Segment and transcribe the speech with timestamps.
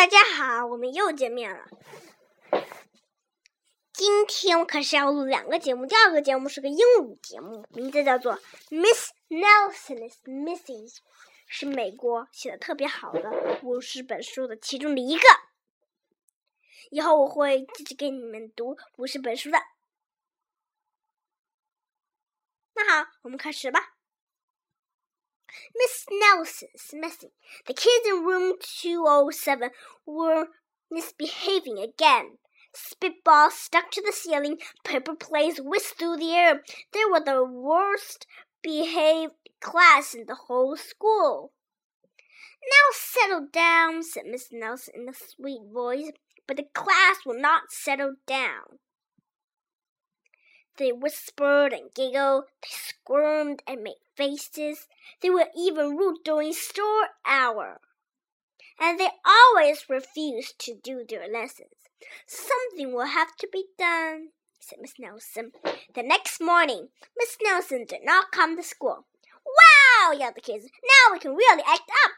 [0.00, 1.68] 大家好，我们又见面了。
[3.92, 8.34] 今天我可是要录两个节目，第二个节目是个英语节目，名字叫做
[8.70, 10.88] 《Miss Nelson's Missing》，
[11.46, 15.22] 是美国写的特别好的五十本书的其中的一个。
[16.90, 19.58] 以后我会继续给你们读五十本书的。
[22.72, 23.98] 那好，我们开始吧。
[25.76, 27.30] Miss Nelson's missing.
[27.66, 29.70] The kids in room 207
[30.06, 30.48] were
[30.90, 32.38] misbehaving again.
[32.74, 36.62] Spitballs stuck to the ceiling, paper planes whisked through the air.
[36.92, 38.26] They were the worst
[38.62, 41.52] behaved class in the whole school.
[42.62, 46.12] Now settle down, said Miss Nelson in a sweet voice,
[46.46, 48.78] but the class will not settle down.
[50.80, 54.88] They whispered and giggled, they squirmed and made faces.
[55.20, 57.82] They were even rude during store hour.
[58.80, 61.74] And they always refused to do their lessons.
[62.26, 64.28] Something will have to be done,
[64.58, 65.52] said Miss Nelson.
[65.94, 69.04] The next morning, Miss Nelson did not come to school.
[69.44, 70.12] Wow!
[70.12, 70.64] yelled the kids.
[70.64, 72.12] Now we can really act up.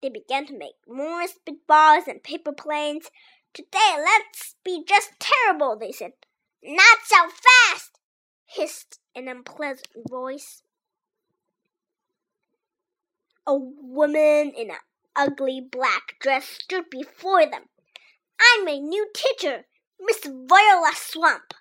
[0.00, 3.10] They began to make more spitballs and paper planes.
[3.52, 6.12] Today, let's be just terrible, they said.
[6.62, 7.98] Not so fast,
[8.54, 10.62] hissed an unpleasant voice.
[13.46, 14.76] A woman in an
[15.16, 17.64] ugly black dress stood before them.
[18.40, 19.64] I'm a new teacher,
[20.00, 21.54] Miss Viola Swamp.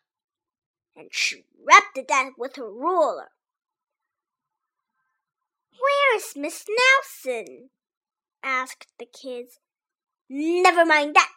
[0.96, 3.30] And she rapped at them with her ruler.
[5.72, 7.70] Where is Miss Nelson?
[8.44, 9.60] asked the kids.
[10.30, 11.32] Never mind that,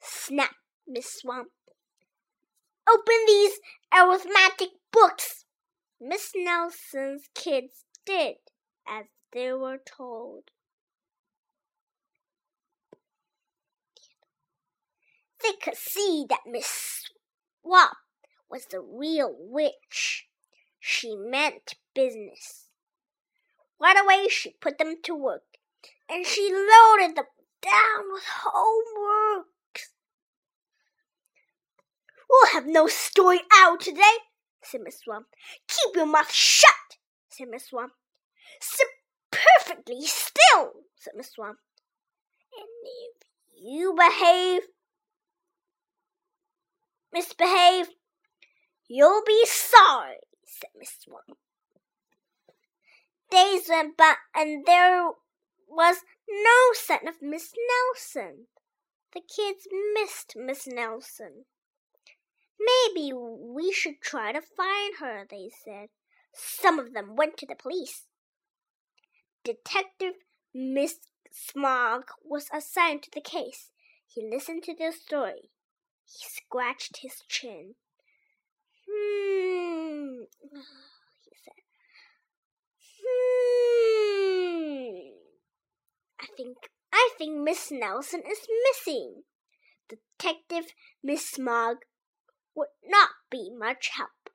[0.00, 0.54] snapped
[0.86, 1.48] Miss Swamp.
[2.92, 3.58] Open these
[3.94, 5.44] arithmetic books.
[6.00, 8.36] Miss Nelson's kids did
[8.86, 10.44] as they were told.
[15.42, 17.06] They could see that Miss
[17.62, 17.96] Swamp
[18.50, 20.26] was the real witch.
[20.78, 22.68] She meant business.
[23.80, 25.44] Right away, she put them to work,
[26.08, 27.26] and she loaded them
[27.62, 29.51] down with homework.
[32.32, 34.16] We'll have no story hour today,
[34.62, 35.26] said Miss Swamp.
[35.68, 36.96] Keep your mouth shut,
[37.28, 37.92] said Miss Swamp.
[38.58, 38.86] Sit
[39.30, 41.58] perfectly still, said Miss Swamp.
[42.56, 44.62] And if you behave,
[47.12, 47.88] misbehave,
[48.88, 50.16] you'll be sorry,
[50.46, 51.38] said Miss Swamp.
[53.30, 55.10] Days went by, and there
[55.68, 55.96] was
[56.30, 58.46] no sign of Miss Nelson.
[59.12, 61.44] The kids missed Miss Nelson.
[62.64, 65.88] Maybe we should try to find her, they said.
[66.34, 68.06] Some of them went to the police.
[69.44, 70.14] Detective
[70.54, 70.98] Miss
[71.30, 73.70] Smog was assigned to the case.
[74.06, 75.50] He listened to their story.
[76.06, 77.74] He scratched his chin.
[78.88, 80.24] Hmm,
[81.24, 81.62] he said.
[83.02, 83.42] Hmm.
[86.20, 86.56] I think
[86.92, 89.22] I think Miss Nelson is missing.
[89.88, 90.74] Detective
[91.06, 91.76] McSmogg
[92.54, 94.30] would not be much help.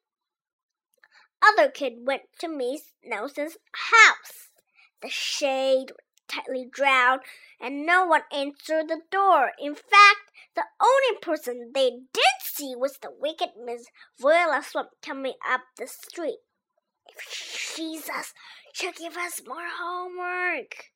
[1.43, 4.49] Other kid went to Miss Nelson's house.
[5.01, 5.97] The shade was
[6.27, 7.19] tightly drawn,
[7.61, 9.51] and no one answered the door.
[9.59, 13.85] In fact, the only person they did see was the wicked Miss
[14.19, 16.39] Viola Swamp coming up the street.
[17.07, 18.33] If Jesus
[18.73, 20.91] should give us more homework.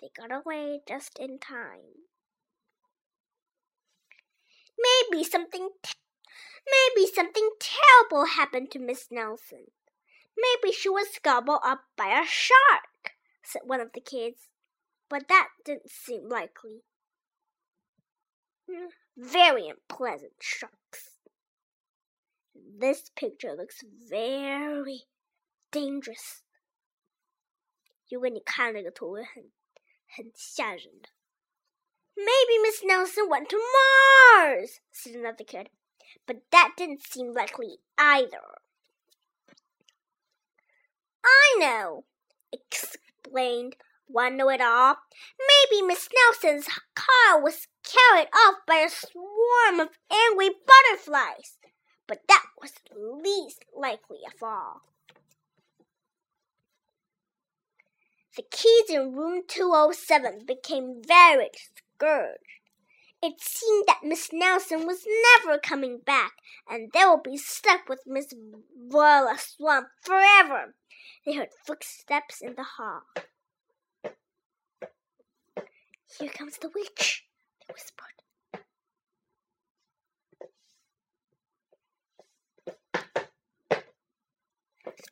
[0.00, 2.06] They got away just in time.
[4.78, 5.68] Maybe something
[6.65, 9.71] Maybe something terrible happened to Miss Nelson.
[10.37, 14.49] Maybe she was gobbled up by a shark, said one of the kids.
[15.07, 16.83] But that didn't seem likely.
[18.67, 21.19] Hmm, very unpleasant sharks.
[22.55, 25.03] This picture looks very
[25.71, 26.41] dangerous.
[28.09, 29.51] 如果你看那个图，会很
[30.07, 31.09] 很吓人的。
[32.15, 35.69] Maybe Miss Nelson went to Mars, said another kid
[36.26, 38.58] but that didn't seem likely either.
[41.24, 42.04] I know,
[42.52, 43.76] explained
[44.06, 44.96] one know it all.
[45.38, 51.58] Maybe Miss Nelson's car was carried off by a swarm of angry butterflies,
[52.06, 54.82] but that was least likely of all.
[58.36, 62.59] The keys in room 207 became very discouraged.
[63.22, 65.06] It seemed that Miss Nelson was
[65.44, 66.32] never coming back,
[66.66, 68.32] and they would be stuck with Miss
[68.88, 70.74] Viola Swamp forever.
[71.26, 73.02] They heard footsteps in the hall.
[76.18, 77.26] Here comes the witch,
[77.60, 78.06] they whispered.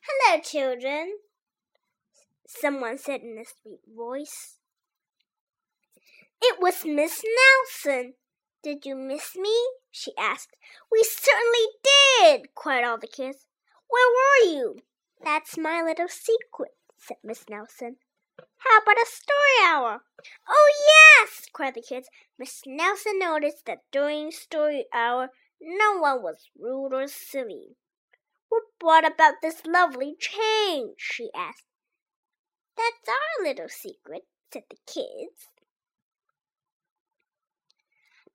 [0.01, 1.19] Hello, children,
[2.47, 4.58] someone said in a sweet voice.
[6.41, 8.13] It was Miss Nelson.
[8.63, 9.55] Did you miss me?
[9.91, 10.55] she asked.
[10.91, 13.45] We certainly did, cried all the kids.
[13.89, 14.79] Where were you?
[15.21, 17.97] That's my little secret, said Miss Nelson.
[18.57, 20.03] How about a story hour?
[20.47, 20.71] Oh,
[21.19, 22.09] yes, cried the kids.
[22.37, 25.31] Miss Nelson noticed that during story hour
[25.61, 27.75] no one was rude or silly.
[28.47, 30.95] What brought about this lovely change?
[30.97, 31.65] she asked.
[32.77, 35.49] That's our little secret, said the kids.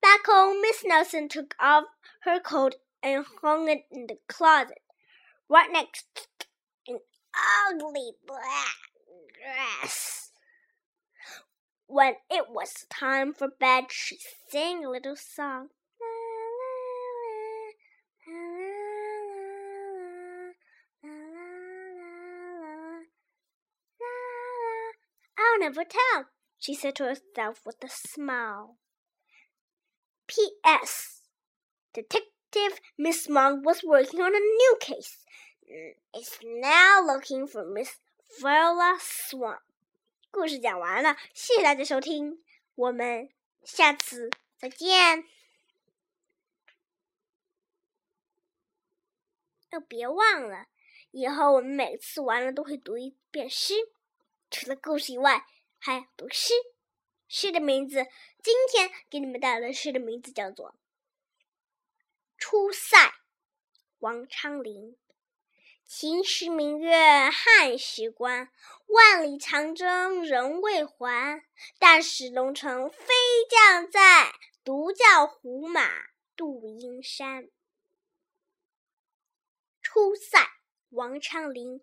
[0.04, 1.84] Back home, Miss Nelson took off
[2.24, 4.82] her coat and hung it in the closet,
[5.48, 6.28] right next
[6.86, 6.98] an
[7.66, 8.76] ugly black
[9.32, 10.30] dress.
[11.86, 14.18] When it was time for bed, she
[14.50, 15.68] sang a little song.
[25.38, 26.26] I'll never tell,
[26.58, 28.76] she said to herself with a smile.
[30.26, 31.22] P.S.
[31.92, 35.24] Detective Miss Monk was working on a new case.
[36.12, 37.96] It's now looking for Miss
[38.40, 39.60] Viola Swamp。
[40.30, 42.42] 故事讲完了，谢谢大家收听，
[42.74, 43.30] 我们
[43.62, 45.24] 下次再见。
[49.70, 50.66] 要别忘了，
[51.10, 53.74] 以后我们每次完了都会读一遍诗，
[54.50, 55.46] 除了故事以外，
[55.78, 56.52] 还读诗。
[57.28, 58.06] 诗的名字，
[58.42, 60.70] 今天给你们带来的诗的名字叫做
[62.36, 62.96] 《出塞》，
[63.98, 64.96] 王昌龄。
[65.86, 66.96] 秦时明月
[67.28, 68.50] 汉时关，
[68.86, 71.44] 万里长征人未还。
[71.78, 73.06] 但使龙城飞
[73.50, 74.34] 将在，
[74.64, 75.90] 独教胡马
[76.34, 77.50] 度阴山。
[79.82, 80.38] 出塞，
[80.88, 81.82] 王昌龄。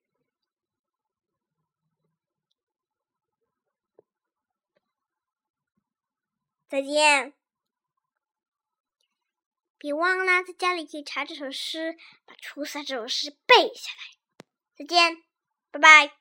[6.71, 7.33] 再见！
[9.77, 14.47] 别忘了在家里可以查这首诗，把《出塞》这首诗背下来。
[14.77, 15.21] 再见，
[15.69, 16.13] 拜拜。